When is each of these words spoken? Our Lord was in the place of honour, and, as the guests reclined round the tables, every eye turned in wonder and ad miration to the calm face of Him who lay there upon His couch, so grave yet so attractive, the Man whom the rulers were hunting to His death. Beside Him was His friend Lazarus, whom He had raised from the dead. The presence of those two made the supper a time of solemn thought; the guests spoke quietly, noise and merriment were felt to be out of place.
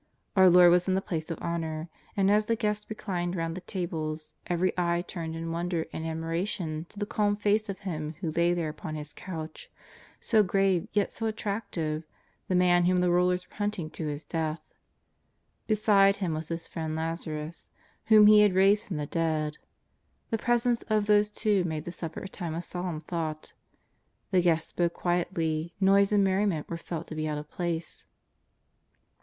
Our 0.35 0.49
Lord 0.49 0.71
was 0.71 0.87
in 0.87 0.95
the 0.95 0.99
place 0.99 1.29
of 1.29 1.37
honour, 1.41 1.87
and, 2.17 2.31
as 2.31 2.47
the 2.47 2.55
guests 2.55 2.87
reclined 2.89 3.35
round 3.35 3.55
the 3.55 3.61
tables, 3.61 4.33
every 4.47 4.73
eye 4.75 5.03
turned 5.07 5.35
in 5.35 5.51
wonder 5.51 5.85
and 5.93 6.03
ad 6.07 6.17
miration 6.17 6.87
to 6.87 6.97
the 6.97 7.05
calm 7.05 7.35
face 7.35 7.69
of 7.69 7.81
Him 7.81 8.15
who 8.19 8.31
lay 8.31 8.55
there 8.55 8.69
upon 8.69 8.95
His 8.95 9.13
couch, 9.13 9.69
so 10.19 10.41
grave 10.41 10.87
yet 10.91 11.13
so 11.13 11.27
attractive, 11.27 12.01
the 12.47 12.55
Man 12.55 12.85
whom 12.85 12.99
the 12.99 13.11
rulers 13.11 13.47
were 13.47 13.57
hunting 13.57 13.91
to 13.91 14.07
His 14.07 14.23
death. 14.25 14.59
Beside 15.67 16.15
Him 16.17 16.33
was 16.33 16.47
His 16.47 16.67
friend 16.67 16.95
Lazarus, 16.95 17.69
whom 18.05 18.25
He 18.25 18.39
had 18.41 18.55
raised 18.55 18.87
from 18.87 18.97
the 18.97 19.05
dead. 19.05 19.59
The 20.31 20.39
presence 20.39 20.81
of 20.89 21.05
those 21.05 21.29
two 21.29 21.63
made 21.63 21.85
the 21.85 21.91
supper 21.91 22.21
a 22.21 22.27
time 22.27 22.55
of 22.55 22.63
solemn 22.63 23.01
thought; 23.01 23.53
the 24.31 24.41
guests 24.41 24.69
spoke 24.69 24.93
quietly, 24.93 25.75
noise 25.79 26.11
and 26.11 26.23
merriment 26.23 26.69
were 26.71 26.77
felt 26.77 27.05
to 27.09 27.15
be 27.15 27.27
out 27.27 27.37
of 27.37 27.51
place. 27.51 28.07